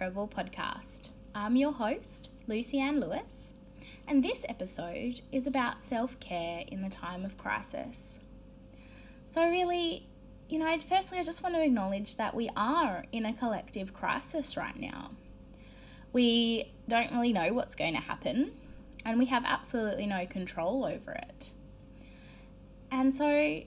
[0.00, 1.10] Rebel podcast.
[1.34, 3.52] I'm your host, Lucy Anne Lewis,
[4.08, 8.18] and this episode is about self care in the time of crisis.
[9.26, 10.08] So, really,
[10.48, 14.56] you know, firstly, I just want to acknowledge that we are in a collective crisis
[14.56, 15.10] right now.
[16.14, 18.52] We don't really know what's going to happen,
[19.04, 21.52] and we have absolutely no control over it.
[22.90, 23.64] And so, you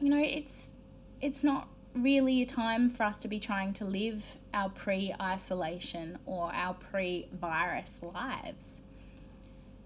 [0.00, 0.72] know, it's
[1.20, 6.18] it's not really a time for us to be trying to live our pre isolation
[6.26, 8.80] or our pre virus lives.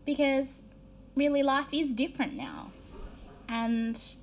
[0.04, 0.64] Because
[1.16, 2.72] really, life is different now.
[3.48, 4.14] And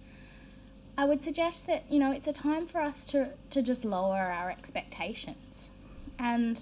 [0.97, 4.17] I would suggest that, you know, it's a time for us to, to just lower
[4.17, 5.69] our expectations.
[6.17, 6.59] And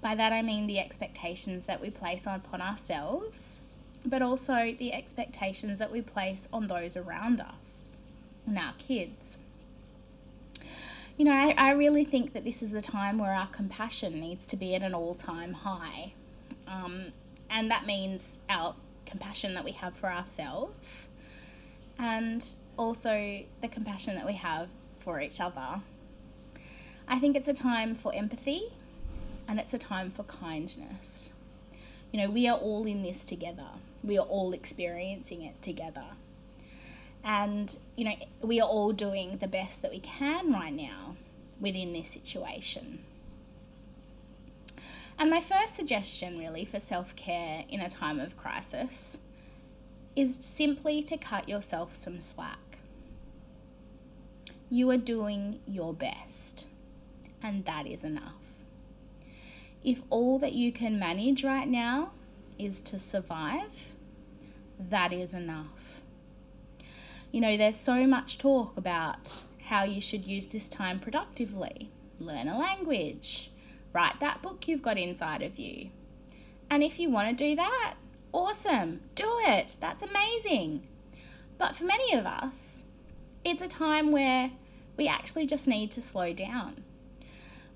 [0.00, 3.60] by that I mean the expectations that we place upon ourselves,
[4.04, 7.88] but also the expectations that we place on those around us
[8.46, 9.38] and our kids
[11.16, 14.46] you know, I, I really think that this is a time where our compassion needs
[14.46, 16.14] to be at an all time high.
[16.66, 17.12] Um,
[17.50, 18.74] and that means our
[19.04, 21.08] compassion that we have for ourselves
[21.98, 24.68] and also the compassion that we have
[24.98, 25.82] for each other.
[27.06, 28.72] I think it's a time for empathy
[29.46, 31.32] and it's a time for kindness.
[32.10, 33.68] You know, we are all in this together,
[34.02, 36.04] we are all experiencing it together.
[37.24, 41.16] And, you know, we are all doing the best that we can right now
[41.60, 43.04] within this situation.
[45.18, 49.18] And my first suggestion, really, for self care in a time of crisis
[50.16, 52.78] is simply to cut yourself some slack.
[54.68, 56.66] You are doing your best,
[57.42, 58.64] and that is enough.
[59.84, 62.12] If all that you can manage right now
[62.58, 63.94] is to survive,
[64.78, 66.02] that is enough
[67.32, 71.90] you know, there's so much talk about how you should use this time productively.
[72.18, 73.50] Learn a language,
[73.94, 75.90] write that book you've got inside of you.
[76.70, 77.94] And if you want to do that,
[78.32, 79.78] awesome, do it.
[79.80, 80.86] That's amazing.
[81.56, 82.84] But for many of us,
[83.44, 84.50] it's a time where
[84.98, 86.84] we actually just need to slow down.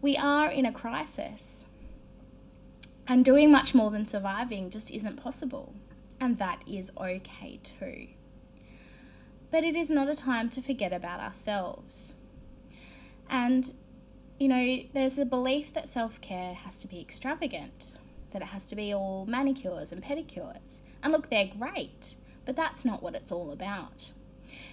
[0.03, 1.65] We are in a crisis,
[3.09, 5.75] and doing much more than surviving just isn't possible.
[6.21, 8.09] And that is okay too
[9.57, 12.13] but it is not a time to forget about ourselves.
[13.31, 13.73] And,
[14.39, 17.93] you know, there's a belief that self care has to be extravagant,
[18.33, 20.83] that it has to be all manicures and pedicures.
[21.03, 24.13] And look, they're great, but that's not what it's all about.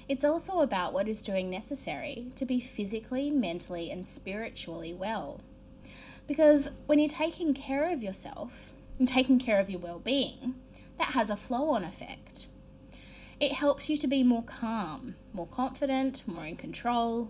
[0.09, 5.39] It's also about what is doing necessary to be physically, mentally, and spiritually well.
[6.27, 10.55] Because when you're taking care of yourself and taking care of your well being,
[10.97, 12.47] that has a flow on effect.
[13.43, 17.29] It helps you to be more calm, more confident, more in control,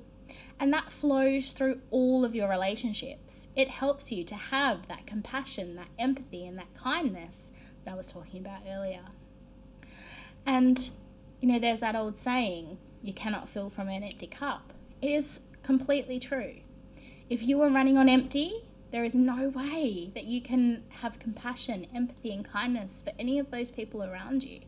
[0.59, 3.47] and that flows through all of your relationships.
[3.55, 7.51] It helps you to have that compassion, that empathy, and that kindness
[7.83, 9.05] that I was talking about earlier.
[10.45, 10.87] And,
[11.41, 14.71] you know, there's that old saying, you cannot fill from an empty cup.
[15.01, 16.57] It is completely true.
[17.27, 21.87] If you are running on empty, there is no way that you can have compassion,
[21.95, 24.59] empathy, and kindness for any of those people around you.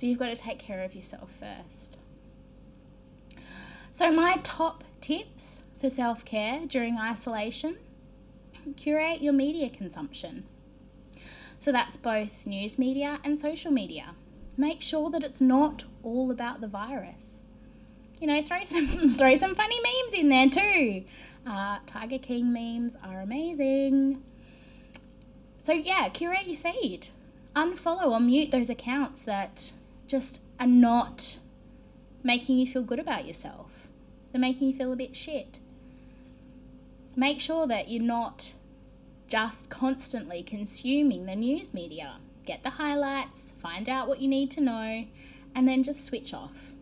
[0.00, 1.98] So you've got to take care of yourself first.
[3.90, 7.76] So, my top tips for self care during isolation
[8.78, 10.44] curate your media consumption.
[11.58, 14.14] So, that's both news media and social media.
[14.56, 17.44] Make sure that it's not all about the virus.
[18.22, 21.04] You know, throw some throw some funny memes in there too.
[21.46, 24.22] Uh, Tiger King memes are amazing.
[25.62, 27.08] So yeah, curate your feed.
[27.54, 29.72] Unfollow or mute those accounts that
[30.10, 31.38] just are not
[32.22, 33.88] making you feel good about yourself.
[34.32, 35.60] They're making you feel a bit shit.
[37.14, 38.54] Make sure that you're not
[39.28, 42.16] just constantly consuming the news media.
[42.44, 45.06] Get the highlights, find out what you need to know,
[45.54, 46.72] and then just switch off.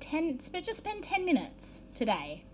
[0.00, 2.44] 10, just spend 10 minutes today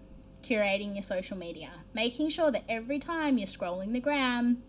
[0.43, 4.62] curating your social media, making sure that every time you're scrolling the gram,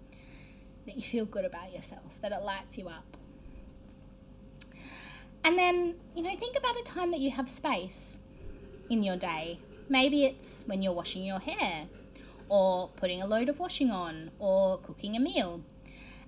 [0.85, 3.17] that you feel good about yourself, that it lights you up.
[5.43, 8.19] And then, you know, think about a time that you have space
[8.89, 9.59] in your day.
[9.89, 11.87] Maybe it's when you're washing your hair,
[12.47, 15.63] or putting a load of washing on, or cooking a meal.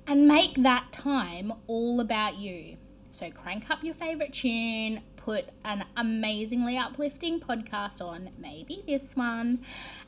[0.08, 2.78] And make that time all about you.
[3.12, 9.62] So crank up your favorite tune, put an amazingly uplifting podcast on, maybe this one,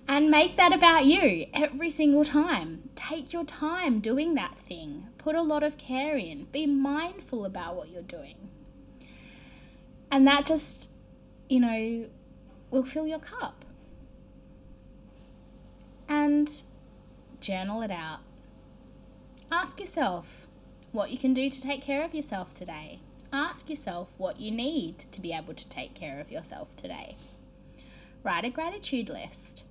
[0.08, 2.90] and make that about you every single time.
[2.96, 5.08] Take your time doing that thing.
[5.18, 6.46] Put a lot of care in.
[6.52, 8.50] Be mindful about what you're doing.
[10.16, 10.92] And that just,
[11.50, 12.06] you know,
[12.72, 13.66] will fill your cup.
[16.08, 16.64] and
[17.42, 18.20] journal it out.
[19.52, 20.48] Ask yourself
[20.94, 23.00] what you can do to take care of yourself today.
[23.34, 27.18] Ask yourself what you need to be able to take care of yourself today.
[28.24, 29.66] Write a gratitude list.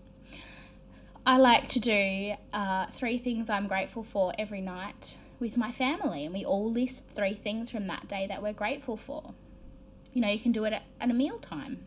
[1.25, 6.26] I like to do uh, three things I'm grateful for every night with my family,
[6.26, 9.32] and we all list three things from that day that we're grateful for.
[10.15, 11.85] You know, you can do it at, a meal time.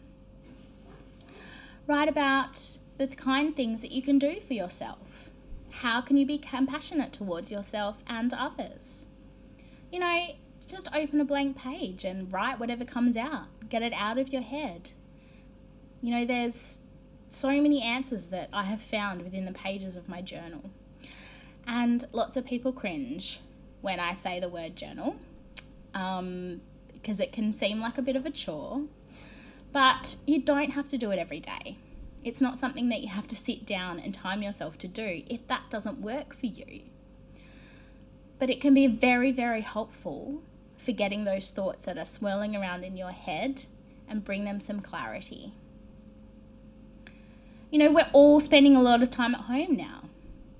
[1.87, 5.31] Write about the kind things that you can do for yourself.
[5.71, 9.05] How can you be compassionate towards yourself and others?
[9.91, 10.27] You know,
[10.67, 13.47] just open a blank page and write whatever comes out.
[13.69, 14.91] Get it out of your head.
[16.01, 16.81] You know, there's
[17.29, 20.69] so many answers that I have found within the pages of my journal.
[21.65, 23.39] And lots of people cringe
[23.81, 25.15] when I say the word journal
[25.93, 26.61] um,
[27.01, 28.83] because it can seem like a bit of a chore.
[29.71, 31.77] But you don't have to do it every day.
[32.23, 35.47] It's not something that you have to sit down and time yourself to do if
[35.47, 36.81] that doesn't work for you.
[38.39, 40.41] But it can be very, very helpful
[40.77, 43.65] for getting those thoughts that are swirling around in your head
[44.07, 45.53] and bring them some clarity.
[47.71, 50.03] You know, we're all spending a lot of time at home now.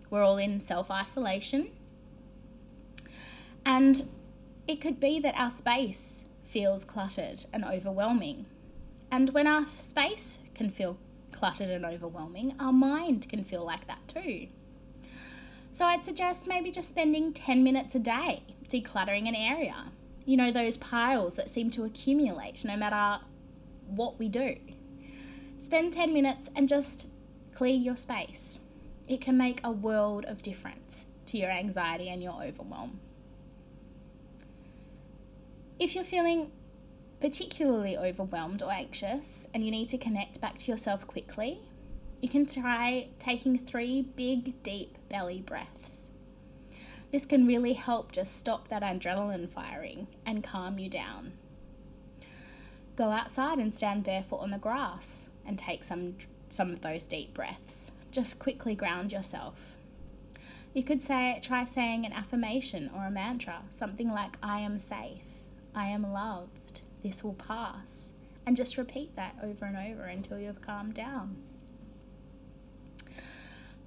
[0.10, 1.69] We're all in self isolation.
[3.66, 4.04] And
[4.68, 8.47] it could be that our space feels cluttered and overwhelming.
[9.11, 10.97] And when our space can feel
[11.31, 14.47] cluttered and overwhelming, our mind can feel like that too.
[15.71, 19.91] So I'd suggest maybe just spending 10 minutes a day decluttering an area.
[20.25, 23.23] You know, those piles that seem to accumulate no matter
[23.88, 24.55] what we do.
[25.59, 27.07] Spend 10 minutes and just
[27.53, 28.59] clear your space.
[29.07, 32.99] It can make a world of difference to your anxiety and your overwhelm.
[35.79, 36.51] If you're feeling
[37.19, 41.59] particularly overwhelmed or anxious and you need to connect back to yourself quickly,
[42.19, 46.09] you can try taking three big, deep belly breaths.
[47.12, 51.33] This can really help just stop that adrenaline firing and calm you down.
[52.95, 56.15] Go outside and stand barefoot on the grass and take some,
[56.50, 57.91] some of those deep breaths.
[58.09, 59.75] Just quickly ground yourself.
[60.73, 65.37] You could say, try saying an affirmation or a mantra, something like, I am safe,
[65.77, 68.12] I am loved, this will pass.
[68.45, 71.35] And just repeat that over and over until you've calmed down.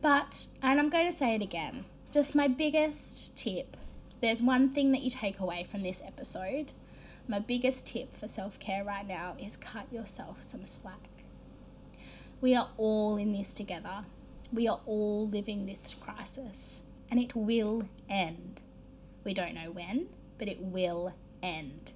[0.02, 3.76] But, and I'm going to say it again, just my biggest tip
[4.20, 6.72] there's one thing that you take away from this episode.
[7.26, 11.08] My biggest tip for self care right now is cut yourself some slack.
[12.40, 14.04] We are all in this together.
[14.52, 18.60] We are all living this crisis, and it will end.
[19.24, 20.08] We don't know when,
[20.38, 21.92] but it will end.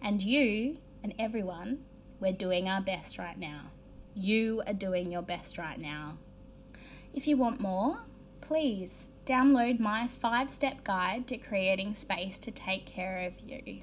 [0.00, 1.84] And you and everyone,
[2.20, 3.70] we're doing our best right now.
[4.14, 6.18] You are doing your best right now.
[7.12, 7.98] If you want more,
[8.40, 13.82] please download my five step guide to creating space to take care of you.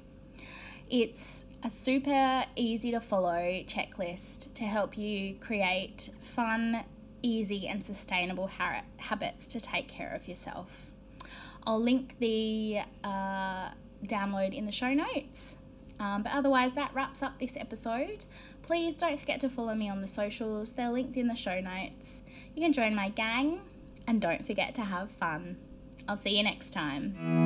[0.88, 6.84] It's a super easy to follow checklist to help you create fun,
[7.22, 10.90] easy, and sustainable ha- habits to take care of yourself.
[11.66, 13.70] I'll link the uh,
[14.04, 15.56] download in the show notes.
[15.98, 18.26] Um, but otherwise, that wraps up this episode.
[18.62, 22.22] Please don't forget to follow me on the socials, they're linked in the show notes.
[22.54, 23.60] You can join my gang,
[24.06, 25.56] and don't forget to have fun.
[26.08, 27.45] I'll see you next time.